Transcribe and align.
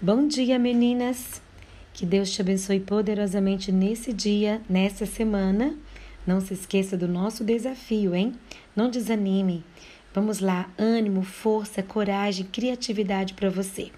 Bom 0.00 0.28
dia, 0.28 0.60
meninas! 0.60 1.42
Que 1.92 2.06
Deus 2.06 2.30
te 2.30 2.40
abençoe 2.40 2.78
poderosamente 2.78 3.72
nesse 3.72 4.12
dia, 4.12 4.62
nessa 4.70 5.04
semana. 5.04 5.74
Não 6.24 6.40
se 6.40 6.54
esqueça 6.54 6.96
do 6.96 7.08
nosso 7.08 7.42
desafio, 7.42 8.14
hein? 8.14 8.32
Não 8.76 8.88
desanime. 8.88 9.64
Vamos 10.14 10.38
lá, 10.38 10.70
ânimo, 10.78 11.24
força, 11.24 11.82
coragem, 11.82 12.46
criatividade 12.46 13.34
para 13.34 13.50
você. 13.50 13.90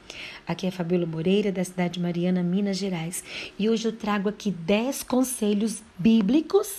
Aqui 0.46 0.66
é 0.66 0.71
Fabíola 0.71 1.05
Moreira, 1.05 1.52
da 1.52 1.62
cidade 1.62 1.95
de 1.95 2.01
Mariana, 2.01 2.43
Minas 2.43 2.79
Gerais. 2.79 3.23
E 3.59 3.69
hoje 3.69 3.87
eu 3.87 3.93
trago 3.93 4.30
aqui 4.30 4.51
10 4.51 5.03
conselhos 5.03 5.82
bíblicos, 5.98 6.79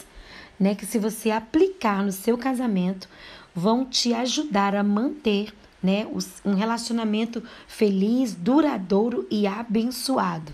né, 0.60 0.74
que 0.74 0.86
se 0.88 0.98
você 0.98 1.30
aplicar 1.30 2.04
no 2.04 2.12
seu 2.12 2.40
casamento, 2.40 3.08
vão 3.54 3.86
te 3.86 4.16
ajudar 4.16 4.76
a 4.76 4.82
manter 4.82 5.54
né, 5.82 6.08
um 6.46 6.54
relacionamento 6.54 7.44
feliz, 7.68 8.34
duradouro 8.34 9.28
e 9.30 9.48
abençoado. 9.48 10.52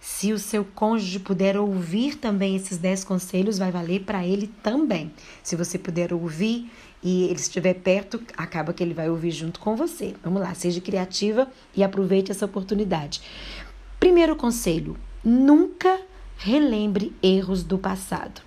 Se 0.00 0.32
o 0.32 0.38
seu 0.38 0.64
cônjuge 0.64 1.20
puder 1.20 1.56
ouvir 1.56 2.16
também 2.16 2.56
esses 2.56 2.76
10 2.76 3.04
conselhos, 3.04 3.58
vai 3.58 3.70
valer 3.70 4.02
para 4.02 4.26
ele 4.26 4.48
também. 4.62 5.12
Se 5.44 5.54
você 5.54 5.78
puder 5.78 6.12
ouvir 6.12 6.68
e 7.00 7.24
ele 7.24 7.34
estiver 7.34 7.74
perto, 7.74 8.20
acaba 8.36 8.72
que 8.72 8.82
ele 8.82 8.94
vai 8.94 9.08
ouvir 9.08 9.30
junto 9.30 9.60
com 9.60 9.76
você. 9.76 10.14
Vamos 10.22 10.42
lá, 10.42 10.52
seja 10.54 10.80
criativa 10.80 11.48
e 11.74 11.84
aproveite 11.84 12.32
essa 12.32 12.46
oportunidade. 12.46 13.22
Primeiro 14.00 14.34
conselho: 14.34 14.96
nunca 15.24 16.00
relembre 16.36 17.14
erros 17.22 17.62
do 17.62 17.78
passado. 17.78 18.40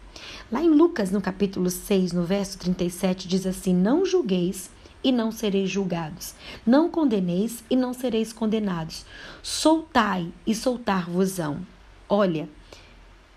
Lá 0.52 0.62
em 0.62 0.70
Lucas, 0.70 1.10
no 1.10 1.22
capítulo 1.22 1.70
6, 1.70 2.12
no 2.12 2.24
verso 2.26 2.58
37, 2.58 3.30
diz 3.30 3.46
assim: 3.46 3.74
Não 3.74 4.06
julgueis 4.06 4.70
e 5.06 5.12
não 5.12 5.32
sereis 5.32 5.70
julgados. 5.70 6.34
Não 6.66 6.90
condeneis 6.90 7.64
e 7.70 7.76
não 7.76 7.94
sereis 7.94 8.34
condenados. 8.34 9.06
Soltai 9.44 10.34
e 10.48 10.56
soltar-vos-ão. 10.56 11.60
Olha, 12.10 12.50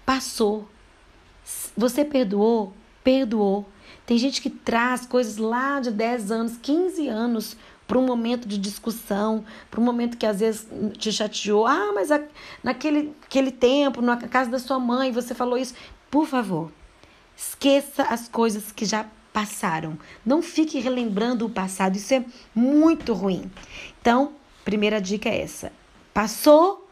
passou. 0.07 0.67
Você 1.77 2.07
perdoou? 2.07 2.73
Perdoou. 3.05 3.69
Tem 4.07 4.17
gente 4.17 4.41
que 4.41 4.49
traz 4.49 5.05
coisas 5.05 5.37
lá 5.37 5.79
de 5.79 5.91
10 5.91 6.33
anos, 6.33 6.57
15 6.57 7.07
anos 7.07 7.57
para 7.87 7.99
um 7.99 8.07
momento 8.07 8.49
de 8.49 8.57
discussão, 8.57 9.45
para 9.71 9.79
um 9.79 9.85
momento 9.85 10.17
que 10.17 10.25
às 10.25 10.41
vezes 10.41 10.67
te 10.97 11.13
chateou. 11.13 11.67
Ah, 11.67 11.93
mas 11.95 12.11
a, 12.11 12.23
naquele 12.65 13.15
aquele 13.27 13.51
tempo, 13.51 14.01
na 14.01 14.17
casa 14.17 14.51
da 14.51 14.59
sua 14.59 14.79
mãe, 14.79 15.13
você 15.13 15.35
falou 15.35 15.59
isso. 15.59 15.75
Por 16.11 16.27
favor, 16.27 16.73
esqueça 17.37 18.05
as 18.05 18.27
coisas 18.27 18.73
que 18.73 18.87
já 18.87 19.07
passaram. 19.39 19.97
Não 20.27 20.43
fique 20.43 20.81
relembrando 20.81 21.47
o 21.47 21.51
passado, 21.51 21.95
isso 21.95 22.13
é 22.13 22.25
muito 22.53 23.13
ruim. 23.13 23.49
Então, 24.01 24.33
primeira 24.65 25.01
dica 25.01 25.29
é 25.29 25.43
essa: 25.43 25.71
passou, 26.13 26.89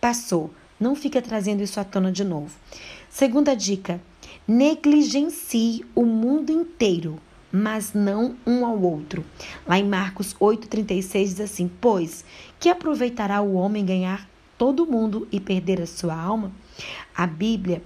passou. 0.00 0.50
Não 0.80 0.96
fica 0.96 1.22
trazendo 1.22 1.62
isso 1.62 1.78
à 1.78 1.84
tona 1.84 2.10
de 2.10 2.24
novo. 2.24 2.50
Segunda 3.08 3.54
dica: 3.54 4.00
negligencie 4.46 5.86
o 5.94 6.04
mundo 6.04 6.50
inteiro, 6.50 7.20
mas 7.52 7.92
não 7.92 8.36
um 8.44 8.66
ao 8.66 8.80
outro. 8.80 9.24
Lá 9.64 9.78
em 9.78 9.84
Marcos 9.84 10.34
8,36 10.34 11.24
diz 11.26 11.40
assim: 11.40 11.70
Pois 11.80 12.24
que 12.58 12.68
aproveitará 12.68 13.40
o 13.40 13.54
homem 13.54 13.86
ganhar 13.86 14.28
todo 14.56 14.84
mundo 14.84 15.28
e 15.30 15.38
perder 15.38 15.80
a 15.80 15.86
sua 15.86 16.20
alma? 16.20 16.50
A 17.14 17.24
Bíblia 17.24 17.80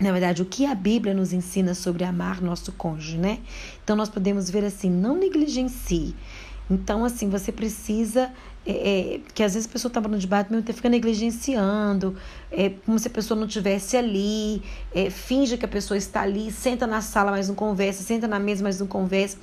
na 0.00 0.12
verdade, 0.12 0.42
o 0.42 0.44
que 0.44 0.66
a 0.66 0.74
Bíblia 0.74 1.14
nos 1.14 1.32
ensina 1.32 1.74
sobre 1.74 2.04
amar 2.04 2.42
nosso 2.42 2.70
cônjuge, 2.72 3.16
né? 3.16 3.38
Então, 3.82 3.96
nós 3.96 4.08
podemos 4.08 4.50
ver 4.50 4.64
assim: 4.64 4.90
não 4.90 5.16
negligencie. 5.16 6.14
Então, 6.70 7.04
assim, 7.04 7.28
você 7.28 7.50
precisa. 7.50 8.30
É, 8.68 8.72
é, 8.72 9.20
que 9.32 9.44
às 9.44 9.54
vezes 9.54 9.68
a 9.68 9.72
pessoa 9.72 9.88
está 9.88 10.02
falando 10.02 10.18
de 10.18 10.26
baixo, 10.26 10.50
mesmo 10.50 10.66
fica 10.74 10.88
negligenciando, 10.88 12.16
é, 12.50 12.70
como 12.84 12.98
se 12.98 13.06
a 13.06 13.10
pessoa 13.12 13.38
não 13.38 13.46
estivesse 13.46 13.96
ali, 13.96 14.60
é, 14.92 15.08
finge 15.08 15.56
que 15.56 15.64
a 15.64 15.68
pessoa 15.68 15.96
está 15.96 16.22
ali, 16.22 16.50
senta 16.50 16.84
na 16.84 17.00
sala, 17.00 17.30
mas 17.30 17.46
não 17.46 17.54
conversa, 17.54 18.02
senta 18.02 18.26
na 18.26 18.40
mesa, 18.40 18.64
mas 18.64 18.80
não 18.80 18.88
conversa. 18.88 19.38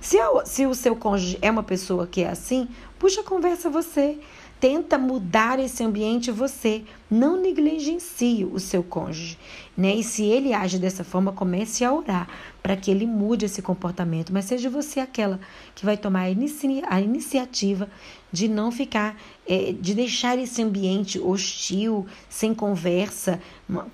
Se, 0.00 0.16
se 0.46 0.66
o 0.66 0.74
seu 0.74 0.96
cônjuge 0.96 1.38
é 1.42 1.50
uma 1.50 1.62
pessoa 1.62 2.06
que 2.06 2.22
é 2.22 2.30
assim, 2.30 2.66
puxa 2.98 3.22
conversa 3.22 3.68
você. 3.68 4.18
Tenta 4.62 4.96
mudar 4.96 5.58
esse 5.58 5.82
ambiente 5.82 6.30
você. 6.30 6.84
Não 7.10 7.36
negligencie 7.36 8.44
o 8.44 8.60
seu 8.60 8.80
cônjuge. 8.80 9.36
Né? 9.76 9.96
E 9.96 10.04
se 10.04 10.22
ele 10.24 10.54
age 10.54 10.78
dessa 10.78 11.02
forma, 11.02 11.32
comece 11.32 11.84
a 11.84 11.92
orar 11.92 12.28
para 12.62 12.76
que 12.76 12.88
ele 12.88 13.04
mude 13.04 13.44
esse 13.44 13.60
comportamento. 13.60 14.32
Mas 14.32 14.44
seja 14.44 14.70
você 14.70 15.00
aquela 15.00 15.40
que 15.74 15.84
vai 15.84 15.96
tomar 15.96 16.20
a, 16.20 16.94
a 16.94 17.00
iniciativa 17.00 17.90
de 18.30 18.46
não 18.46 18.70
ficar, 18.70 19.20
é, 19.48 19.72
de 19.72 19.94
deixar 19.94 20.38
esse 20.38 20.62
ambiente 20.62 21.18
hostil, 21.18 22.06
sem 22.28 22.54
conversa. 22.54 23.40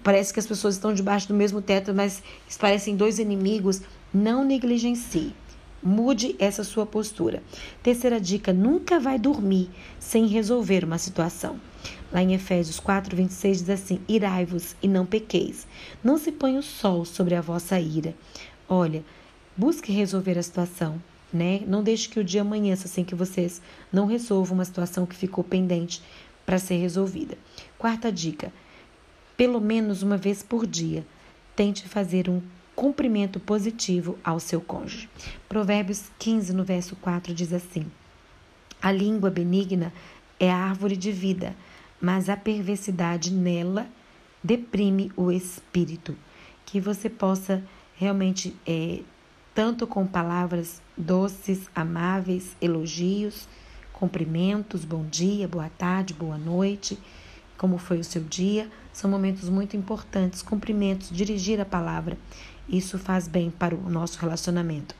Parece 0.04 0.34
que 0.34 0.40
as 0.40 0.46
pessoas 0.46 0.74
estão 0.74 0.92
debaixo 0.92 1.28
do 1.28 1.34
mesmo 1.34 1.62
teto, 1.62 1.94
mas 1.94 2.22
parecem 2.60 2.94
dois 2.94 3.18
inimigos. 3.18 3.80
Não 4.12 4.44
negligencie. 4.44 5.32
Mude 5.82 6.34
essa 6.38 6.64
sua 6.64 6.84
postura. 6.84 7.42
Terceira 7.82 8.20
dica: 8.20 8.52
nunca 8.52 8.98
vai 8.98 9.18
dormir 9.18 9.70
sem 9.98 10.26
resolver 10.26 10.84
uma 10.84 10.98
situação. 10.98 11.60
Lá 12.12 12.22
em 12.22 12.34
Efésios 12.34 12.80
4, 12.80 13.16
26 13.16 13.58
diz 13.58 13.70
assim: 13.70 14.00
Irai-vos 14.08 14.74
e 14.82 14.88
não 14.88 15.06
pequeis. 15.06 15.66
Não 16.02 16.18
se 16.18 16.32
ponha 16.32 16.58
o 16.58 16.62
sol 16.62 17.04
sobre 17.04 17.34
a 17.34 17.40
vossa 17.40 17.78
ira. 17.78 18.14
Olha, 18.68 19.04
busque 19.56 19.92
resolver 19.92 20.36
a 20.38 20.42
situação, 20.42 21.00
né? 21.32 21.62
Não 21.66 21.82
deixe 21.82 22.08
que 22.08 22.18
o 22.18 22.24
dia 22.24 22.40
amanheça 22.40 22.88
sem 22.88 23.04
que 23.04 23.14
vocês 23.14 23.62
não 23.92 24.06
resolvam 24.06 24.56
uma 24.56 24.64
situação 24.64 25.06
que 25.06 25.14
ficou 25.14 25.44
pendente 25.44 26.02
para 26.44 26.58
ser 26.58 26.78
resolvida. 26.78 27.38
Quarta 27.78 28.10
dica: 28.10 28.52
pelo 29.36 29.60
menos 29.60 30.02
uma 30.02 30.16
vez 30.16 30.42
por 30.42 30.66
dia, 30.66 31.06
tente 31.54 31.88
fazer 31.88 32.28
um 32.28 32.42
cumprimento 32.78 33.40
positivo 33.40 34.16
ao 34.22 34.38
seu 34.38 34.60
cônjuge. 34.60 35.10
Provérbios 35.48 36.12
15, 36.16 36.54
no 36.54 36.62
verso 36.62 36.94
4, 36.94 37.34
diz 37.34 37.52
assim: 37.52 37.84
A 38.80 38.92
língua 38.92 39.32
benigna 39.32 39.92
é 40.38 40.48
árvore 40.48 40.96
de 40.96 41.10
vida, 41.10 41.56
mas 42.00 42.28
a 42.28 42.36
perversidade 42.36 43.32
nela 43.32 43.88
deprime 44.44 45.10
o 45.16 45.32
espírito. 45.32 46.16
Que 46.64 46.80
você 46.80 47.10
possa 47.10 47.64
realmente, 47.96 48.54
é, 48.64 49.00
tanto 49.52 49.84
com 49.84 50.06
palavras 50.06 50.80
doces, 50.96 51.68
amáveis, 51.74 52.56
elogios, 52.62 53.48
cumprimentos, 53.92 54.84
bom 54.84 55.04
dia, 55.04 55.48
boa 55.48 55.68
tarde, 55.68 56.14
boa 56.14 56.38
noite 56.38 56.96
como 57.58 57.76
foi 57.76 57.98
o 57.98 58.04
seu 58.04 58.22
dia, 58.22 58.70
são 58.92 59.10
momentos 59.10 59.48
muito 59.48 59.76
importantes. 59.76 60.40
Cumprimentos, 60.40 61.10
dirigir 61.10 61.60
a 61.60 61.64
palavra, 61.64 62.16
isso 62.68 62.98
faz 62.98 63.26
bem 63.26 63.50
para 63.50 63.74
o 63.74 63.88
nosso 63.88 64.18
relacionamento. 64.18 64.94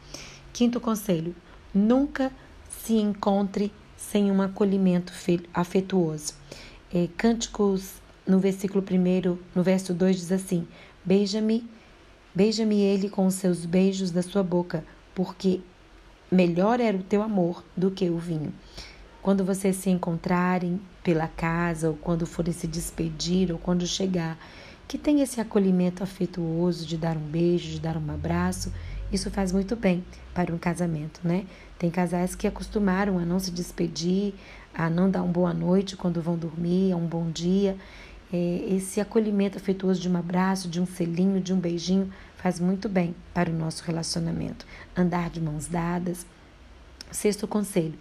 Quinto 0.53 0.81
conselho: 0.81 1.35
nunca 1.75 2.33
se 2.69 2.95
encontre 2.95 3.73
sem 3.97 4.31
um 4.31 4.41
acolhimento 4.41 5.13
afetuoso. 5.53 6.35
É, 6.93 7.09
Cânticos, 7.17 7.95
no 8.27 8.39
versículo 8.39 8.83
1, 8.83 9.39
no 9.55 9.63
verso 9.63 9.93
2, 9.93 10.17
diz 10.17 10.33
assim: 10.33 10.67
Beija-me, 11.05 11.69
beija-me 12.35 12.81
ele 12.81 13.11
com 13.11 13.27
os 13.27 13.35
seus 13.35 13.67
beijos 13.67 14.11
da 14.11 14.23
sua 14.23 14.43
boca, 14.43 14.85
porque 15.15 15.61
melhor 16.31 16.81
era 16.81 16.97
o 16.97 17.03
teu 17.03 17.23
amor 17.23 17.65
do 17.77 17.91
que 17.91 18.09
o 18.09 18.19
vinho. 18.19 18.53
Quando 19.21 19.45
vocês 19.45 19.77
se 19.77 19.91
encontrarem 19.91 20.81
pela 21.03 21.29
casa, 21.29 21.91
ou 21.91 21.97
quando 21.97 22.27
forem 22.27 22.53
se 22.53 22.67
despedir, 22.67 23.53
ou 23.53 23.59
quando 23.59 23.87
chegar, 23.87 24.39
que 24.89 24.97
tenha 24.97 25.23
esse 25.23 25.39
acolhimento 25.39 26.03
afetuoso 26.03 26.87
de 26.87 26.97
dar 26.97 27.15
um 27.15 27.21
beijo, 27.21 27.69
de 27.69 27.79
dar 27.79 27.99
um 27.99 28.11
abraço, 28.11 28.73
isso 29.13 29.31
faz 29.31 29.53
muito 29.53 29.77
bem 29.77 30.03
para 30.33 30.53
um 30.53 30.57
casamento, 30.57 31.21
né? 31.23 31.45
Tem 31.79 31.91
casais 31.91 32.35
que 32.35 32.47
acostumaram 32.47 33.19
a 33.19 33.25
não 33.25 33.39
se 33.39 33.51
despedir, 33.51 34.35
a 34.75 34.89
não 34.89 35.11
dar 35.11 35.23
uma 35.23 35.33
boa 35.33 35.53
noite 35.53 35.95
quando 35.95 36.23
vão 36.23 36.37
dormir, 36.37 36.93
a 36.93 36.97
um 36.97 37.07
bom 37.07 37.31
dia. 37.31 37.77
É, 38.33 38.65
esse 38.71 39.01
acolhimento 39.01 39.59
afetuoso 39.59 40.01
de 40.01 40.09
um 40.09 40.17
abraço, 40.17 40.69
de 40.69 40.81
um 40.81 40.87
selinho, 40.87 41.41
de 41.41 41.53
um 41.53 41.61
beijinho, 41.61 42.11
faz 42.37 42.59
muito 42.59 42.89
bem 42.89 43.15
para 43.35 43.51
o 43.51 43.55
nosso 43.55 43.85
relacionamento. 43.85 44.67
Andar 44.97 45.29
de 45.29 45.41
mãos 45.41 45.67
dadas. 45.67 46.27
Sexto 47.11 47.47
conselho: 47.47 47.95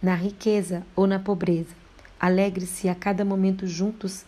na 0.00 0.14
riqueza 0.14 0.84
ou 0.94 1.08
na 1.08 1.18
pobreza. 1.18 1.74
Alegre-se 2.18 2.88
a 2.88 2.94
cada 2.94 3.24
momento 3.24 3.66
juntos 3.66 4.24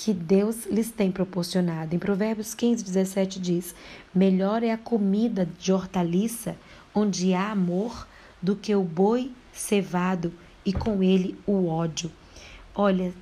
que 0.00 0.14
Deus 0.14 0.64
lhes 0.64 0.90
tem 0.90 1.12
proporcionado. 1.12 1.94
Em 1.94 1.98
Provérbios 1.98 2.54
15, 2.54 2.82
17 2.82 3.38
diz: 3.38 3.74
Melhor 4.14 4.62
é 4.62 4.70
a 4.70 4.78
comida 4.78 5.46
de 5.58 5.74
hortaliça 5.74 6.56
onde 6.94 7.34
há 7.34 7.50
amor 7.50 8.08
do 8.40 8.56
que 8.56 8.74
o 8.74 8.82
boi 8.82 9.30
cevado 9.52 10.32
e 10.64 10.72
com 10.72 11.02
ele 11.02 11.38
o 11.46 11.66
ódio. 11.66 12.10
Olha, 12.74 13.12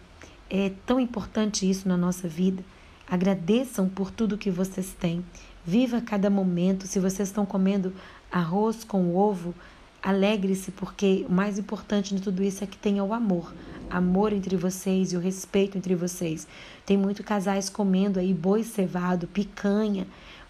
é 0.48 0.70
tão 0.86 1.00
importante 1.00 1.68
isso 1.68 1.88
na 1.88 1.96
nossa 1.96 2.28
vida. 2.28 2.62
Agradeçam 3.10 3.88
por 3.88 4.12
tudo 4.12 4.38
que 4.38 4.48
vocês 4.48 4.94
têm. 5.00 5.24
Viva 5.66 6.00
cada 6.00 6.30
momento. 6.30 6.86
Se 6.86 7.00
vocês 7.00 7.28
estão 7.28 7.44
comendo 7.44 7.92
arroz 8.30 8.84
com 8.84 9.16
ovo, 9.16 9.52
Alegre-se, 10.00 10.70
porque 10.70 11.26
o 11.28 11.32
mais 11.32 11.58
importante 11.58 12.14
de 12.14 12.22
tudo 12.22 12.42
isso 12.42 12.62
é 12.62 12.66
que 12.68 12.78
tenha 12.78 13.02
o 13.02 13.12
amor, 13.12 13.52
amor 13.90 14.32
entre 14.32 14.56
vocês 14.56 15.12
e 15.12 15.16
o 15.16 15.20
respeito 15.20 15.76
entre 15.76 15.94
vocês. 15.94 16.46
Tem 16.84 16.96
muito 16.96 17.22
casais 17.22 17.68
comendo 17.68 18.18
aí 18.18 18.32
boi 18.32 18.62
cevado, 18.64 19.26
picanha, 19.26 20.06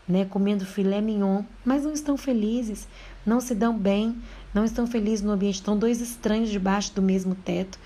né, 0.08 0.24
comendo 0.24 0.64
filé 0.64 1.00
mignon, 1.00 1.42
mas 1.64 1.84
não 1.84 1.92
estão 1.92 2.16
felizes, 2.16 2.88
não 3.26 3.40
se 3.40 3.54
dão 3.54 3.76
bem, 3.76 4.16
não 4.54 4.64
estão 4.64 4.86
felizes 4.86 5.22
no 5.22 5.32
ambiente, 5.32 5.56
estão 5.56 5.78
dois 5.78 6.00
estranhos 6.00 6.48
debaixo 6.48 6.94
do 6.94 7.02
mesmo 7.02 7.34
teto. 7.34 7.78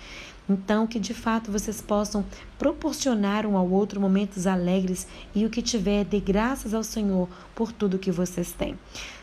Então, 0.48 0.86
que 0.86 0.98
de 0.98 1.14
fato 1.14 1.50
vocês 1.50 1.80
possam 1.80 2.24
proporcionar 2.58 3.46
um 3.46 3.56
ao 3.56 3.68
outro 3.68 4.00
momentos 4.00 4.46
alegres 4.46 5.06
e 5.34 5.44
o 5.46 5.50
que 5.50 5.62
tiver, 5.62 6.04
dê 6.04 6.20
graças 6.20 6.74
ao 6.74 6.82
Senhor 6.82 7.28
por 7.54 7.72
tudo 7.72 7.98
que 7.98 8.10
vocês 8.10 8.52
têm. 8.52 8.78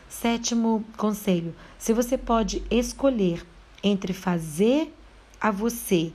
Sétimo 0.07 0.83
conselho: 0.97 1.53
se 1.77 1.93
você 1.93 2.17
pode 2.17 2.63
escolher 2.71 3.45
entre 3.83 4.13
fazer 4.13 4.93
a 5.39 5.51
você 5.51 6.11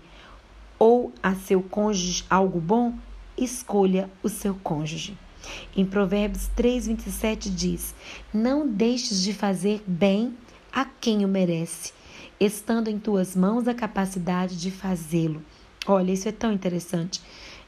ou 0.78 1.12
a 1.22 1.34
seu 1.34 1.62
cônjuge 1.62 2.24
algo 2.28 2.60
bom, 2.60 2.94
escolha 3.36 4.10
o 4.22 4.28
seu 4.28 4.54
cônjuge. 4.54 5.16
Em 5.76 5.84
Provérbios 5.84 6.48
3:27 6.56 7.50
diz: 7.50 7.94
Não 8.32 8.66
deixes 8.66 9.22
de 9.22 9.32
fazer 9.32 9.82
bem 9.86 10.36
a 10.72 10.84
quem 10.84 11.24
o 11.24 11.28
merece 11.28 11.92
estando 12.38 12.88
em 12.88 12.98
tuas 12.98 13.36
mãos 13.36 13.68
a 13.68 13.74
capacidade 13.74 14.58
de 14.58 14.70
fazê-lo. 14.70 15.42
Olha, 15.86 16.12
isso 16.12 16.28
é 16.28 16.32
tão 16.32 16.52
interessante, 16.52 17.20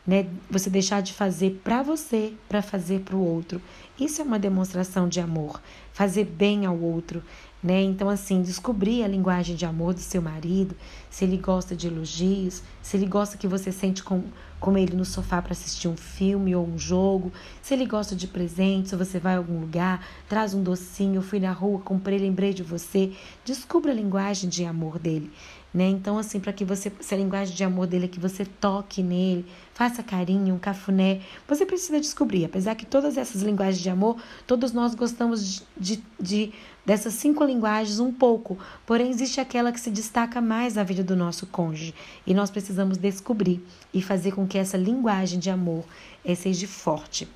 né? 0.07 0.27
Você 0.51 0.71
deixar 0.71 1.03
de 1.03 1.13
fazer 1.13 1.61
para 1.65 1.83
você 1.83 2.33
para 2.49 2.63
fazer 2.63 3.01
para 3.01 3.17
o 3.17 3.25
outro. 3.25 3.61
Isso 3.99 4.21
é 4.21 4.25
uma 4.25 4.39
demonstração 4.39 5.09
de 5.09 5.21
amor, 5.21 5.61
fazer 5.93 6.25
bem 6.25 6.67
ao 6.67 6.79
outro, 6.79 7.23
né? 7.63 7.83
Então, 7.83 8.09
assim, 8.09 8.43
descobrir 8.43 9.03
a 9.03 9.09
linguagem 9.09 9.57
de 9.57 9.65
amor 9.65 9.95
do 9.95 10.01
seu 10.01 10.21
marido, 10.21 10.77
se 11.11 11.25
ele 11.25 11.39
gosta 11.39 11.75
de 11.75 11.87
elogios, 11.87 12.63
se 12.83 12.97
ele 12.97 13.07
gosta 13.07 13.39
que 13.39 13.49
você 13.49 13.73
sente 13.73 14.03
com, 14.03 14.23
com 14.61 14.77
ele 14.77 14.95
no 14.95 15.05
sofá 15.05 15.41
para 15.41 15.53
assistir 15.53 15.89
um 15.89 15.97
filme 15.97 16.55
ou 16.55 16.67
um 16.67 16.79
jogo, 16.79 17.33
se 17.63 17.73
ele 17.73 17.87
gosta 17.87 18.15
de 18.15 18.27
presentes, 18.29 18.91
se 18.91 18.97
você 18.97 19.19
vai 19.19 19.35
a 19.35 19.39
algum 19.39 19.59
lugar, 19.59 20.07
traz 20.29 20.53
um 20.53 20.63
docinho, 20.63 21.23
fui 21.23 21.41
na 21.41 21.51
rua, 21.51 21.81
comprei, 21.81 22.19
lembrei 22.19 22.53
de 22.53 22.63
você. 22.63 23.13
Descubra 23.45 23.91
a 23.91 23.95
linguagem 23.95 24.49
de 24.49 24.65
amor 24.65 24.99
dele. 24.99 25.33
Né? 25.77 25.91
Então, 25.91 26.17
assim, 26.17 26.41
para 26.41 26.55
que 26.55 26.65
você, 26.65 26.91
se 27.01 27.15
a 27.15 27.19
linguagem 27.19 27.55
de 27.55 27.63
amor 27.63 27.87
dele 27.87 28.07
é 28.07 28.09
que 28.09 28.19
você 28.19 28.47
toque 28.47 29.03
nele, 29.03 29.45
faça 29.75 30.03
carinho, 30.03 30.55
um 30.55 30.59
cafuné, 30.59 31.21
você 31.47 31.67
precisa 31.67 32.01
descobrir. 32.01 32.47
Apesar 32.47 32.75
que 32.75 32.87
todas 32.87 33.19
essas 33.19 33.43
linguagens 33.43 33.83
de 33.83 33.91
amor, 33.91 34.17
todos 34.47 34.73
nós 34.73 34.95
gostamos 34.95 35.67
de, 35.77 35.97
de, 35.99 36.05
de 36.19 36.53
dessas 36.83 37.13
cinco 37.13 37.45
linguagens 37.45 38.01
um 38.01 38.11
pouco, 38.11 38.59
porém 38.87 39.11
existe 39.11 39.39
aquela 39.39 39.71
que 39.71 39.79
se 39.79 39.91
destaca 39.91 40.41
mais 40.41 40.77
na 40.77 40.83
vida 40.83 41.05
do 41.05 41.15
nosso 41.15 41.47
cônjuge 41.47 41.95
e 42.27 42.33
nós 42.33 42.49
precisamos 42.49 42.97
descobrir 42.97 43.63
e 43.93 44.01
fazer 44.01 44.33
com 44.33 44.47
que 44.47 44.57
essa 44.57 44.79
linguagem 44.79 45.39
de 45.39 45.51
amor 45.51 45.85
eh, 46.25 46.35
seja 46.35 46.67
forte. 46.67 47.29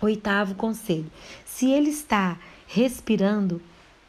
Oitavo 0.00 0.54
conselho: 0.54 1.12
se 1.44 1.70
ele 1.70 1.90
está 1.90 2.38
respirando, 2.66 3.60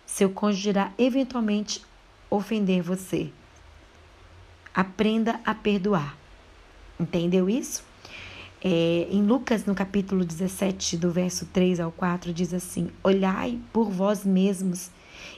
seu 0.06 0.30
cônjuge 0.30 0.70
irá 0.70 0.94
eventualmente 0.98 1.82
ofender 2.30 2.82
você. 2.82 3.30
Aprenda 4.78 5.40
a 5.44 5.56
perdoar. 5.56 6.16
Entendeu 7.00 7.50
isso? 7.50 7.84
É, 8.64 9.08
em 9.10 9.24
Lucas, 9.24 9.66
no 9.66 9.74
capítulo 9.74 10.24
17, 10.24 10.98
do 10.98 11.10
verso 11.10 11.48
3 11.48 11.80
ao 11.80 11.92
4, 11.92 12.32
diz 12.32 12.54
assim: 12.54 12.92
Olhai 13.04 13.58
por 13.74 13.90
vós 13.90 14.24
mesmos, 14.24 14.92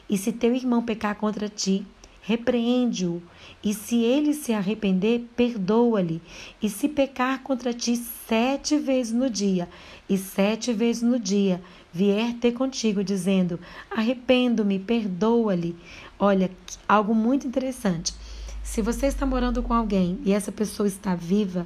e 0.10 0.18
se 0.18 0.34
teu 0.34 0.54
irmão 0.54 0.84
pecar 0.84 1.16
contra 1.16 1.48
ti, 1.48 1.88
repreende-o, 2.22 3.24
e 3.64 3.74
se 3.74 4.04
ele 4.04 4.34
se 4.34 4.52
arrepender, 4.52 5.26
perdoa-lhe, 5.38 6.22
e 6.62 6.70
se 6.70 6.90
pecar 6.90 7.42
contra 7.42 7.74
ti 7.74 7.96
sete 7.96 8.78
vezes 8.78 9.14
no 9.14 9.30
dia, 9.30 9.70
e 10.10 10.18
sete 10.18 10.74
vezes 10.74 11.02
no 11.02 11.18
dia 11.18 11.62
vier 11.94 12.34
ter 12.34 12.52
contigo, 12.52 13.06
dizendo: 13.06 13.58
Arrependo-me, 13.90 14.80
perdoa-lhe. 14.80 15.78
Olha, 16.20 16.52
algo 16.86 17.16
muito 17.16 17.48
interessante. 17.48 18.14
Se 18.70 18.84
você 18.84 19.08
está 19.08 19.26
morando 19.26 19.64
com 19.64 19.74
alguém 19.74 20.20
e 20.24 20.32
essa 20.32 20.52
pessoa 20.52 20.88
está 20.88 21.16
viva, 21.16 21.66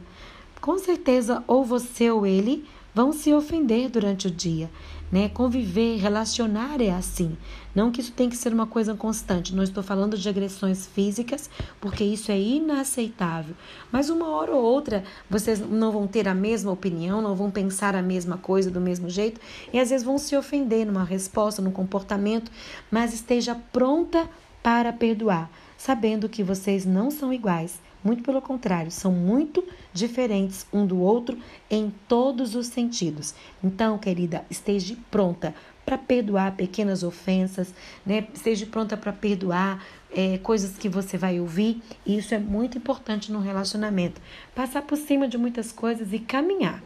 com 0.62 0.80
certeza 0.80 1.44
ou 1.46 1.66
você 1.66 2.10
ou 2.10 2.26
ele 2.26 2.66
vão 2.96 3.12
se 3.12 3.34
ofender 3.34 3.90
durante 3.90 4.28
o 4.28 4.32
dia, 4.32 4.72
né? 5.12 5.28
Conviver, 5.28 5.98
relacionar 5.98 6.80
é 6.80 6.92
assim. 6.92 7.38
Não 7.76 7.92
que 7.92 8.00
isso 8.00 8.14
tem 8.14 8.30
que 8.30 8.38
ser 8.38 8.54
uma 8.54 8.66
coisa 8.66 8.96
constante. 8.96 9.54
Não 9.54 9.64
estou 9.64 9.84
falando 9.84 10.18
de 10.18 10.30
agressões 10.30 10.88
físicas, 10.88 11.50
porque 11.82 12.06
isso 12.06 12.32
é 12.32 12.40
inaceitável. 12.40 13.54
Mas 13.92 14.10
uma 14.10 14.30
hora 14.30 14.54
ou 14.54 14.64
outra 14.64 15.04
vocês 15.30 15.60
não 15.60 15.92
vão 15.92 16.08
ter 16.08 16.26
a 16.26 16.34
mesma 16.34 16.72
opinião, 16.72 17.22
não 17.22 17.36
vão 17.36 17.52
pensar 17.52 17.98
a 17.98 18.02
mesma 18.02 18.38
coisa 18.38 18.72
do 18.72 18.80
mesmo 18.80 19.10
jeito 19.10 19.42
e 19.74 19.80
às 19.80 19.90
vezes 19.90 20.06
vão 20.06 20.18
se 20.18 20.38
ofender 20.38 20.86
numa 20.86 21.04
resposta, 21.04 21.62
num 21.62 21.70
comportamento, 21.70 22.50
mas 22.90 23.14
esteja 23.14 23.54
pronta 23.74 24.26
para 24.64 24.94
perdoar 24.94 25.52
sabendo 25.83 26.30
que 26.30 26.41
vocês 26.41 26.85
não 26.85 27.12
são 27.12 27.33
iguais, 27.33 27.77
muito 28.01 28.24
pelo 28.24 28.41
contrário, 28.41 28.89
são 28.89 29.12
muito 29.12 29.62
diferentes 29.91 30.65
um 30.71 30.85
do 30.85 30.97
outro 30.97 31.38
em 31.69 31.94
todos 32.07 32.56
os 32.56 32.68
sentidos. 32.68 33.35
Então, 33.62 33.97
querida, 33.97 34.45
esteja 34.50 34.95
pronta 35.12 35.53
para 35.85 35.97
perdoar 35.97 36.56
pequenas 36.56 37.03
ofensas, 37.03 37.74
né? 38.06 38.25
Esteja 38.33 38.65
pronta 38.65 38.95
para 38.95 39.12
perdoar 39.12 39.85
é, 40.09 40.38
coisas 40.38 40.77
que 40.77 40.88
você 40.88 41.18
vai 41.18 41.38
ouvir. 41.41 41.81
E 42.06 42.18
isso 42.18 42.33
é 42.33 42.39
muito 42.39 42.77
importante 42.77 43.30
no 43.30 43.41
relacionamento. 43.41 44.21
Passar 44.56 44.83
por 44.83 44.97
cima 44.97 45.27
de 45.27 45.38
muitas 45.38 45.74
coisas 45.74 46.13
e 46.13 46.19
caminhar. 46.19 46.81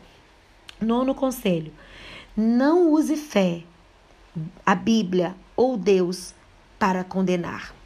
Nono 0.82 1.14
conselho: 1.14 1.72
não 2.36 2.90
use 2.90 3.16
fé, 3.16 3.62
a 4.66 4.74
Bíblia 4.74 5.36
ou 5.56 5.78
Deus 5.78 6.34
para 6.80 7.04
condenar. 7.04 7.77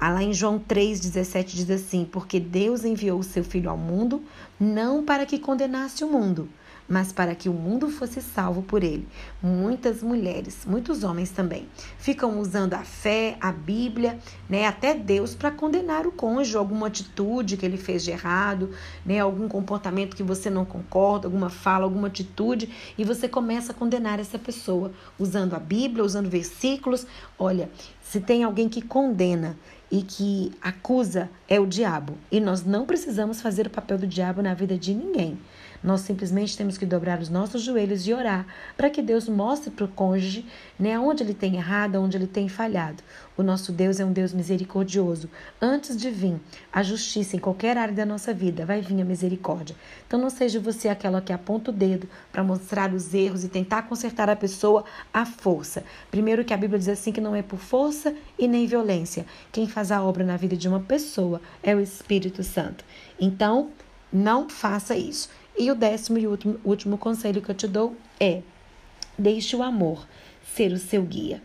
Lá 0.00 0.22
em 0.22 0.32
João 0.32 0.60
3,17 0.60 1.44
diz 1.46 1.70
assim: 1.70 2.04
Porque 2.04 2.38
Deus 2.38 2.84
enviou 2.84 3.18
o 3.18 3.24
seu 3.24 3.42
Filho 3.42 3.68
ao 3.68 3.76
mundo, 3.76 4.22
não 4.58 5.04
para 5.04 5.26
que 5.26 5.38
condenasse 5.38 6.04
o 6.04 6.08
mundo, 6.08 6.48
mas 6.88 7.12
para 7.12 7.34
que 7.34 7.48
o 7.48 7.52
mundo 7.52 7.88
fosse 7.90 8.22
salvo 8.22 8.62
por 8.62 8.84
ele. 8.84 9.06
Muitas 9.42 10.00
mulheres, 10.00 10.64
muitos 10.64 11.02
homens 11.02 11.30
também, 11.30 11.68
ficam 11.98 12.38
usando 12.40 12.74
a 12.74 12.84
fé, 12.84 13.36
a 13.40 13.50
Bíblia, 13.50 14.18
né, 14.48 14.66
até 14.66 14.94
Deus 14.94 15.34
para 15.34 15.50
condenar 15.50 16.06
o 16.06 16.12
cônjuge, 16.12 16.56
alguma 16.56 16.86
atitude 16.86 17.56
que 17.56 17.66
ele 17.66 17.76
fez 17.76 18.04
de 18.04 18.12
errado, 18.12 18.70
né, 19.04 19.18
algum 19.18 19.48
comportamento 19.48 20.16
que 20.16 20.22
você 20.22 20.48
não 20.48 20.64
concorda, 20.64 21.26
alguma 21.26 21.50
fala, 21.50 21.84
alguma 21.84 22.06
atitude, 22.06 22.70
e 22.96 23.04
você 23.04 23.28
começa 23.28 23.72
a 23.72 23.74
condenar 23.74 24.18
essa 24.18 24.38
pessoa 24.38 24.92
usando 25.18 25.54
a 25.54 25.58
Bíblia, 25.58 26.04
usando 26.04 26.30
versículos. 26.30 27.06
Olha, 27.38 27.68
se 28.00 28.20
tem 28.20 28.44
alguém 28.44 28.68
que 28.68 28.80
condena 28.80 29.58
e 29.90 30.02
que 30.02 30.52
acusa 30.60 31.28
é 31.48 31.58
o 31.58 31.66
diabo. 31.66 32.16
E 32.30 32.40
nós 32.40 32.64
não 32.64 32.84
precisamos 32.84 33.40
fazer 33.40 33.66
o 33.66 33.70
papel 33.70 33.98
do 33.98 34.06
diabo 34.06 34.42
na 34.42 34.54
vida 34.54 34.76
de 34.76 34.94
ninguém. 34.94 35.38
Nós 35.82 36.00
simplesmente 36.00 36.56
temos 36.56 36.76
que 36.76 36.84
dobrar 36.84 37.20
os 37.20 37.28
nossos 37.28 37.62
joelhos 37.62 38.06
e 38.06 38.12
orar 38.12 38.46
para 38.76 38.90
que 38.90 39.00
Deus 39.00 39.28
mostre 39.28 39.70
para 39.70 39.84
o 39.84 39.88
cônjuge 39.88 40.44
né, 40.78 40.98
onde 40.98 41.22
ele 41.22 41.34
tem 41.34 41.56
errado, 41.56 41.96
onde 41.96 42.16
ele 42.16 42.26
tem 42.26 42.48
falhado. 42.48 43.02
O 43.36 43.42
nosso 43.42 43.70
Deus 43.70 44.00
é 44.00 44.04
um 44.04 44.12
Deus 44.12 44.32
misericordioso. 44.32 45.30
Antes 45.62 45.96
de 45.96 46.10
vir 46.10 46.40
a 46.72 46.82
justiça 46.82 47.36
em 47.36 47.38
qualquer 47.38 47.78
área 47.78 47.94
da 47.94 48.04
nossa 48.04 48.34
vida, 48.34 48.66
vai 48.66 48.80
vir 48.80 49.00
a 49.00 49.04
misericórdia. 49.04 49.76
Então 50.06 50.18
não 50.18 50.28
seja 50.28 50.58
você 50.58 50.88
aquela 50.88 51.20
que 51.20 51.32
aponta 51.32 51.70
o 51.70 51.74
dedo 51.74 52.08
para 52.32 52.42
mostrar 52.42 52.92
os 52.92 53.14
erros 53.14 53.44
e 53.44 53.48
tentar 53.48 53.82
consertar 53.82 54.28
a 54.28 54.34
pessoa 54.34 54.84
à 55.12 55.24
força. 55.24 55.84
Primeiro 56.10 56.44
que 56.44 56.52
a 56.52 56.56
Bíblia 56.56 56.78
diz 56.78 56.88
assim 56.88 57.12
que 57.12 57.20
não 57.20 57.36
é 57.36 57.42
por 57.42 57.60
força 57.60 58.14
e 58.36 58.48
nem 58.48 58.66
violência. 58.66 59.24
Quem 59.52 59.68
faz 59.68 59.92
a 59.92 60.02
obra 60.02 60.24
na 60.24 60.36
vida 60.36 60.56
de 60.56 60.68
uma 60.68 60.80
pessoa 60.80 61.40
é 61.62 61.74
o 61.74 61.80
Espírito 61.80 62.42
Santo. 62.42 62.84
Então, 63.20 63.70
não 64.12 64.48
faça 64.48 64.96
isso. 64.96 65.28
E 65.58 65.70
o 65.70 65.74
décimo 65.74 66.18
e 66.18 66.26
último, 66.26 66.60
último 66.64 66.98
conselho 66.98 67.42
que 67.42 67.50
eu 67.50 67.54
te 67.54 67.66
dou 67.66 67.96
é: 68.20 68.42
deixe 69.18 69.56
o 69.56 69.62
amor 69.62 70.06
ser 70.54 70.72
o 70.72 70.78
seu 70.78 71.02
guia. 71.02 71.42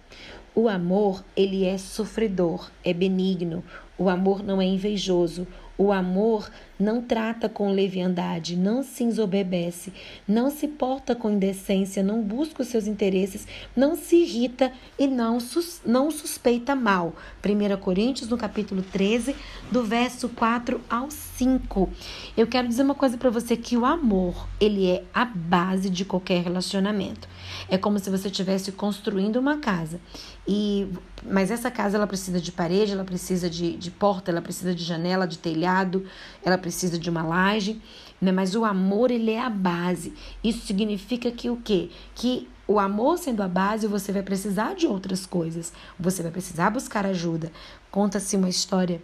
O 0.56 0.70
amor, 0.70 1.24
ele 1.36 1.66
é 1.66 1.78
sofredor, 1.78 2.70
é 2.84 2.94
benigno. 2.94 3.64
O 3.98 4.08
amor 4.08 4.44
não 4.44 4.62
é 4.62 4.66
invejoso. 4.66 5.48
O 5.78 5.92
amor 5.92 6.50
não 6.84 7.02
trata 7.02 7.48
com 7.48 7.72
leviandade, 7.72 8.58
não 8.58 8.84
se 8.84 9.04
ensobebece, 9.04 9.94
não 10.28 10.52
se 10.52 10.68
porta 10.68 11.16
com 11.16 11.32
indecência, 11.32 12.04
não 12.04 12.22
busca 12.22 12.62
os 12.62 12.68
seus 12.68 12.86
interesses, 12.86 13.48
não 13.76 13.96
se 13.96 14.18
irrita 14.18 14.72
e 15.00 15.08
não, 15.08 15.40
sus, 15.40 15.82
não 15.86 16.12
suspeita 16.12 16.76
mal. 16.76 17.16
1 17.44 17.78
Coríntios, 17.78 18.30
no 18.30 18.38
capítulo 18.38 18.82
13, 18.82 19.36
do 19.72 19.84
verso 19.84 20.28
4 20.30 20.82
ao 20.90 21.10
5. 21.10 21.90
Eu 22.36 22.46
quero 22.48 22.68
dizer 22.68 22.84
uma 22.84 22.96
coisa 22.96 23.18
para 23.18 23.30
você 23.30 23.56
que 23.56 23.78
o 23.78 23.86
amor, 23.86 24.48
ele 24.60 24.90
é 24.90 25.04
a 25.14 25.24
base 25.24 25.90
de 25.90 26.04
qualquer 26.04 26.44
relacionamento. 26.44 27.28
É 27.70 27.78
como 27.78 27.98
se 27.98 28.10
você 28.10 28.28
estivesse 28.28 28.72
construindo 28.74 29.38
uma 29.38 29.58
casa 29.58 30.00
e 30.48 30.88
mas 31.26 31.50
essa 31.52 31.72
casa 31.72 31.96
ela 31.96 32.08
precisa 32.08 32.40
de 32.40 32.52
parede, 32.52 32.92
ela 32.92 33.06
precisa 33.06 33.50
de, 33.50 33.78
de 33.78 33.90
porta, 33.90 34.30
ela 34.30 34.42
precisa 34.42 34.76
de 34.76 34.84
janela, 34.84 35.26
de 35.26 35.38
telhado, 35.38 36.06
ela 36.44 36.58
precisa 36.58 36.73
de 37.00 37.10
uma 37.10 37.24
laje, 37.24 37.82
né? 38.22 38.32
Mas 38.32 38.56
o 38.56 38.64
amor 38.64 39.12
ele 39.12 39.32
é 39.32 39.42
a 39.42 39.50
base. 39.50 40.14
Isso 40.44 40.66
significa 40.66 41.32
que 41.32 41.50
o 41.50 41.58
quê? 41.58 41.90
Que 42.16 42.48
o 42.68 42.80
amor 42.80 43.18
sendo 43.18 43.44
a 43.44 43.48
base, 43.48 43.88
você 43.88 44.12
vai 44.12 44.24
precisar 44.24 44.76
de 44.76 44.88
outras 44.88 45.26
coisas. 45.26 45.74
Você 46.00 46.24
vai 46.24 46.32
precisar 46.32 46.70
buscar 46.70 47.06
ajuda. 47.06 47.52
Conta-se 47.92 48.36
uma 48.36 48.50
história 48.50 49.02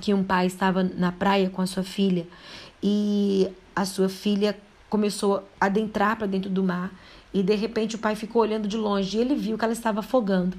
que 0.00 0.12
um 0.12 0.24
pai 0.24 0.46
estava 0.46 0.82
na 0.82 1.12
praia 1.12 1.48
com 1.48 1.62
a 1.62 1.66
sua 1.66 1.84
filha 1.84 2.26
e 2.82 3.48
a 3.74 3.84
sua 3.84 4.08
filha 4.08 4.56
começou 4.90 5.44
a 5.60 5.66
adentrar 5.66 6.16
para 6.16 6.26
dentro 6.26 6.50
do 6.50 6.62
mar 6.62 6.92
e 7.32 7.42
de 7.42 7.54
repente 7.54 7.96
o 7.96 7.98
pai 7.98 8.14
ficou 8.14 8.42
olhando 8.42 8.68
de 8.68 8.76
longe 8.76 9.16
e 9.16 9.20
ele 9.20 9.34
viu 9.34 9.58
que 9.58 9.64
ela 9.64 9.72
estava 9.72 10.00
afogando. 10.00 10.56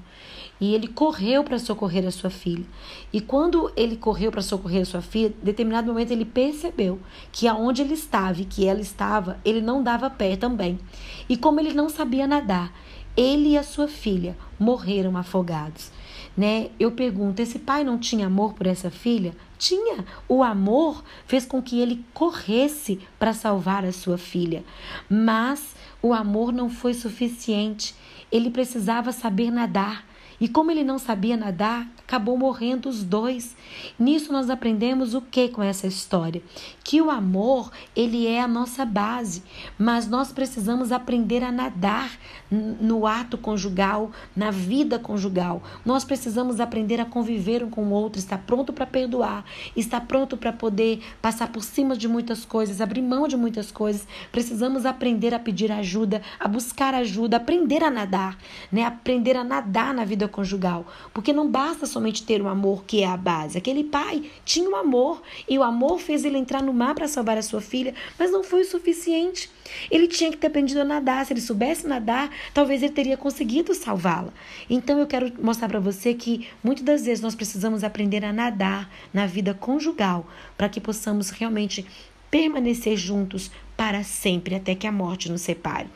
E 0.60 0.74
ele 0.74 0.88
correu 0.88 1.44
para 1.44 1.60
socorrer 1.60 2.06
a 2.08 2.12
sua 2.12 2.30
filha. 2.30 2.66
E 3.12 3.20
quando 3.20 3.72
ele 3.76 3.98
correu 3.98 4.32
para 4.32 4.42
socorrer 4.42 4.84
a 4.84 4.86
sua 4.86 5.02
filha, 5.02 5.34
em 5.42 5.46
determinado 5.46 5.88
momento 5.88 6.12
ele 6.12 6.26
percebeu 6.26 7.00
que 7.32 7.48
aonde 7.48 7.82
ele 7.82 7.94
estava 7.94 8.42
e 8.42 8.46
que 8.46 8.66
ela 8.66 8.80
estava, 8.80 9.40
ele 9.44 9.62
não 9.62 9.84
dava 9.84 10.10
pé 10.10 10.36
também. 10.36 10.80
E 11.28 11.36
como 11.36 11.60
ele 11.60 11.74
não 11.74 11.90
sabia 11.90 12.26
nadar, 12.26 12.74
ele 13.18 13.50
e 13.50 13.58
a 13.58 13.64
sua 13.64 13.88
filha 13.88 14.38
morreram 14.58 15.18
afogados 15.18 15.92
né? 16.36 16.70
Eu 16.80 16.92
pergunto, 16.92 17.42
esse 17.42 17.60
pai 17.60 17.84
não 17.84 17.98
tinha 17.98 18.28
amor 18.28 18.54
por 18.54 18.68
essa 18.68 18.90
filha? 18.90 19.34
Tinha. 19.58 20.04
O 20.28 20.44
amor 20.44 21.04
fez 21.26 21.46
com 21.46 21.62
que 21.62 21.80
ele 21.80 22.04
corresse 22.14 23.00
para 23.18 23.34
salvar 23.34 23.86
a 23.86 23.92
sua 23.92 24.18
filha. 24.18 24.64
Mas 25.10 25.76
o 26.02 26.14
amor 26.14 26.52
não 26.52 26.70
foi 26.70 26.94
suficiente. 26.94 27.96
Ele 28.32 28.50
precisava 28.50 29.12
saber 29.12 29.50
nadar. 29.50 30.06
E 30.46 30.48
como 30.48 30.70
ele 30.70 30.84
não 30.84 31.00
sabia 31.00 31.36
nadar, 31.36 31.90
acabou 32.16 32.38
morrendo 32.38 32.88
os 32.88 33.04
dois. 33.04 33.58
Nisso 34.00 34.32
nós 34.32 34.50
aprendemos 34.50 35.14
o 35.14 35.22
que 35.22 35.50
com 35.50 35.62
essa 35.62 35.86
história? 35.86 36.42
Que 36.82 37.02
o 37.02 37.12
amor, 37.12 37.72
ele 37.94 38.26
é 38.26 38.42
a 38.42 38.48
nossa 38.48 38.86
base, 38.86 39.44
mas 39.78 40.08
nós 40.08 40.32
precisamos 40.32 40.94
aprender 40.94 41.44
a 41.44 41.52
nadar 41.52 42.18
no 42.50 43.06
ato 43.06 43.38
conjugal, 43.38 44.12
na 44.34 44.50
vida 44.50 44.98
conjugal. 44.98 45.62
Nós 45.86 46.06
precisamos 46.06 46.62
aprender 46.62 47.02
a 47.02 47.06
conviver 47.06 47.64
um 47.64 47.70
com 47.70 47.84
o 47.84 47.92
outro, 47.92 48.18
estar 48.18 48.38
pronto 48.38 48.72
para 48.72 48.86
perdoar, 48.86 49.44
estar 49.76 50.00
pronto 50.02 50.38
para 50.38 50.54
poder 50.54 51.02
passar 51.22 51.52
por 51.52 51.64
cima 51.64 51.98
de 51.98 52.08
muitas 52.08 52.46
coisas, 52.46 52.80
abrir 52.80 53.02
mão 53.02 53.28
de 53.28 53.36
muitas 53.36 53.72
coisas. 53.72 54.08
Precisamos 54.32 54.86
aprender 54.86 55.34
a 55.34 55.40
pedir 55.40 55.70
ajuda, 55.70 56.22
a 56.40 56.48
buscar 56.48 56.94
ajuda, 56.94 57.38
aprender 57.38 57.84
a 57.84 57.92
nadar, 57.92 58.38
né? 58.72 58.86
Aprender 58.86 59.36
a 59.36 59.44
nadar 59.44 59.94
na 59.94 60.06
vida 60.06 60.30
conjugal, 60.30 60.86
porque 61.14 61.34
não 61.34 61.50
basta 61.50 61.86
somente 61.86 62.05
ter 62.12 62.42
o 62.42 62.48
amor 62.48 62.84
que 62.86 63.02
é 63.02 63.08
a 63.08 63.18
base. 63.18 63.58
Aquele 63.58 63.84
pai 63.84 64.30
tinha 64.44 64.70
um 64.70 64.76
amor 64.76 65.22
e 65.48 65.58
o 65.58 65.64
amor 65.64 66.00
fez 66.00 66.26
ele 66.26 66.38
entrar 66.38 66.62
no 66.62 66.74
mar 66.74 66.96
para 66.96 67.08
salvar 67.08 67.38
a 67.38 67.42
sua 67.42 67.62
filha, 67.62 67.94
mas 68.18 68.32
não 68.32 68.44
foi 68.44 68.62
o 68.62 68.66
suficiente. 68.66 69.50
Ele 69.90 70.08
tinha 70.08 70.32
que 70.32 70.38
ter 70.38 70.48
aprendido 70.48 70.82
a 70.82 70.86
nadar. 70.86 71.26
Se 71.26 71.34
ele 71.34 71.42
soubesse 71.42 71.88
nadar, 71.88 72.30
talvez 72.54 72.84
ele 72.84 72.94
teria 72.94 73.18
conseguido 73.18 73.74
salvá-la. 73.74 74.34
Então 74.70 75.00
eu 75.00 75.08
quero 75.08 75.32
mostrar 75.42 75.68
para 75.68 75.80
você 75.80 76.14
que 76.14 76.48
muitas 76.64 76.84
das 76.84 77.06
vezes 77.06 77.24
nós 77.24 77.36
precisamos 77.36 77.84
aprender 77.84 78.24
a 78.24 78.34
nadar 78.34 78.90
na 79.14 79.26
vida 79.26 79.54
conjugal 79.54 80.26
para 80.58 80.70
que 80.70 80.80
possamos 80.80 81.30
realmente 81.30 81.86
permanecer 82.30 82.98
juntos 82.98 83.52
para 83.78 84.04
sempre 84.04 84.56
até 84.56 84.76
que 84.76 84.88
a 84.88 84.92
morte 84.92 85.32
nos 85.32 85.42
separe 85.42 85.90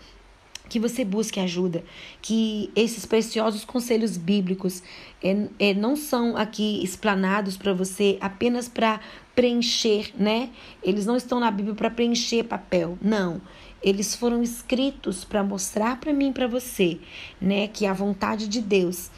que 0.69 0.79
você 0.79 1.03
busque 1.03 1.39
ajuda, 1.39 1.83
que 2.21 2.71
esses 2.75 3.05
preciosos 3.05 3.65
conselhos 3.65 4.15
bíblicos 4.15 4.83
é, 5.21 5.47
é, 5.57 5.73
não 5.73 5.95
são 5.95 6.38
aqui 6.38 6.83
explanados 6.83 7.57
para 7.57 7.73
você 7.73 8.17
apenas 8.21 8.69
para 8.69 8.99
preencher, 9.35 10.11
né? 10.15 10.49
Eles 10.83 11.05
não 11.05 11.15
estão 11.15 11.39
na 11.39 11.49
Bíblia 11.49 11.75
para 11.75 11.89
preencher 11.89 12.43
papel, 12.43 12.97
não. 13.01 13.41
Eles 13.81 14.13
foram 14.13 14.43
escritos 14.43 15.23
para 15.23 15.43
mostrar 15.43 15.99
para 15.99 16.13
mim 16.13 16.31
para 16.31 16.47
você, 16.47 16.99
né, 17.39 17.67
que 17.67 17.85
a 17.85 17.93
vontade 17.93 18.47
de 18.47 18.61
Deus 18.61 19.09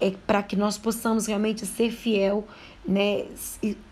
é 0.00 0.10
para 0.10 0.42
que 0.42 0.54
nós 0.54 0.78
possamos 0.78 1.26
realmente 1.26 1.66
ser 1.66 1.90
fiel, 1.90 2.46
né, 2.86 3.24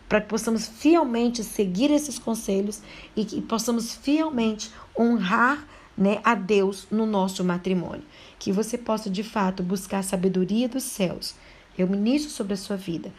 para 0.09 0.21
que 0.21 0.29
possamos 0.29 0.69
fielmente 0.69 1.43
seguir 1.43 1.91
esses 1.91 2.19
conselhos 2.19 2.81
e 3.17 3.25
que 3.25 3.41
possamos 3.43 3.95
fielmente 3.97 4.71
honrar 4.97 5.67
né, 5.97 6.21
a 6.25 6.35
Deus 6.35 6.87
no 6.91 7.07
nosso 7.07 7.45
matrimônio. 7.45 8.05
Que 8.39 8.53
você 8.53 8.77
possa 8.77 9.09
de 9.09 9.23
fato 9.23 9.63
buscar 9.63 9.99
a 9.99 10.03
sabedoria 10.03 10.69
dos 10.69 10.83
céus. 10.83 11.35
Eu 11.77 11.89
ministro 11.89 12.31
sobre 12.31 12.55
a 12.55 12.57
sua 12.57 12.77
vida. 12.77 13.13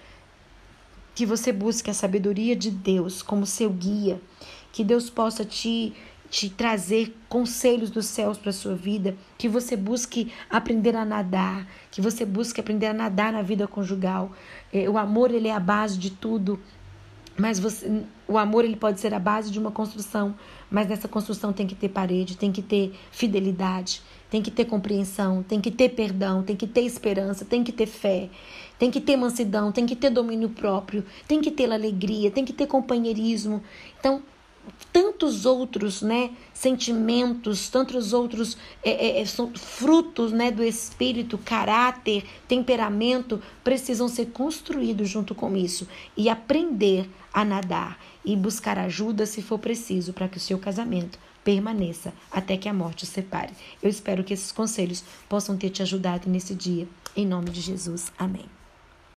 Que 1.13 1.25
você 1.25 1.51
busque 1.51 1.89
a 1.89 1.93
sabedoria 1.93 2.55
de 2.55 2.69
Deus 2.69 3.21
como 3.21 3.45
seu 3.45 3.69
guia. 3.69 4.19
Que 4.71 4.83
Deus 4.83 5.09
possa 5.09 5.45
te, 5.45 5.93
te 6.29 6.49
trazer 6.49 7.15
conselhos 7.29 7.89
dos 7.89 8.05
céus 8.05 8.37
para 8.37 8.49
a 8.49 8.53
sua 8.53 8.75
vida. 8.75 9.15
Que 9.37 9.47
você 9.47 9.75
busque 9.75 10.31
aprender 10.49 10.95
a 10.95 11.05
nadar. 11.05 11.67
Que 11.89 12.01
você 12.01 12.25
busque 12.25 12.59
aprender 12.59 12.87
a 12.87 12.93
nadar 12.93 13.31
na 13.31 13.41
vida 13.41 13.67
conjugal. 13.67 14.31
É, 14.71 14.89
o 14.89 14.97
amor 14.97 15.31
ele 15.31 15.47
é 15.47 15.53
a 15.53 15.59
base 15.59 15.97
de 15.97 16.11
tudo. 16.11 16.59
Mas 17.37 17.59
você, 17.59 18.03
o 18.27 18.37
amor 18.37 18.63
ele 18.63 18.77
pode 18.77 18.99
ser 18.99 19.13
a 19.13 19.19
base 19.19 19.51
de 19.51 19.59
uma 19.59 19.69
construção, 19.69 20.35
mas 20.71 20.87
nessa 20.87 21.07
construção 21.07 21.51
tem 21.51 21.67
que 21.67 21.75
ter 21.75 21.89
parede, 21.89 22.37
tem 22.37 22.51
que 22.51 22.61
ter 22.61 22.93
fidelidade, 23.11 24.01
tem 24.29 24.41
que 24.41 24.49
ter 24.49 24.65
compreensão, 24.65 25.43
tem 25.43 25.59
que 25.59 25.69
ter 25.69 25.89
perdão, 25.89 26.43
tem 26.43 26.55
que 26.55 26.65
ter 26.65 26.81
esperança, 26.81 27.43
tem 27.43 27.63
que 27.63 27.73
ter 27.73 27.87
fé, 27.87 28.29
tem 28.79 28.89
que 28.89 29.01
ter 29.01 29.17
mansidão, 29.17 29.71
tem 29.71 29.85
que 29.85 29.95
ter 29.95 30.09
domínio 30.09 30.49
próprio, 30.49 31.05
tem 31.27 31.41
que 31.41 31.51
ter 31.51 31.71
alegria, 31.71 32.31
tem 32.31 32.45
que 32.45 32.53
ter 32.53 32.67
companheirismo. 32.67 33.61
Então, 33.99 34.23
tantos 34.91 35.45
outros 35.45 36.01
né, 36.01 36.31
sentimentos, 36.53 37.69
tantos 37.69 38.13
outros 38.13 38.57
é, 38.83 38.91
é, 38.91 39.21
é, 39.21 39.25
são 39.25 39.51
frutos 39.53 40.31
né, 40.31 40.51
do 40.51 40.63
espírito, 40.63 41.37
caráter, 41.37 42.23
temperamento, 42.47 43.41
precisam 43.63 44.07
ser 44.07 44.27
construídos 44.27 45.09
junto 45.09 45.35
com 45.35 45.55
isso 45.55 45.87
e 46.15 46.29
aprender 46.29 47.09
a 47.33 47.43
nadar 47.43 47.99
e 48.23 48.35
buscar 48.35 48.79
ajuda 48.79 49.25
se 49.25 49.41
for 49.41 49.59
preciso 49.59 50.13
para 50.13 50.27
que 50.27 50.37
o 50.37 50.41
seu 50.41 50.57
casamento 50.57 51.19
permaneça 51.43 52.11
até 52.31 52.57
que 52.57 52.67
a 52.67 52.73
morte 52.73 53.03
o 53.03 53.07
separe. 53.07 53.53
Eu 53.81 53.89
espero 53.89 54.23
que 54.23 54.33
esses 54.33 54.51
conselhos 54.51 55.03
possam 55.29 55.55
ter 55.55 55.69
te 55.69 55.81
ajudado 55.81 56.29
nesse 56.29 56.55
dia. 56.55 56.87
Em 57.15 57.25
nome 57.25 57.51
de 57.51 57.61
Jesus. 57.61 58.11
Amém. 58.17 58.64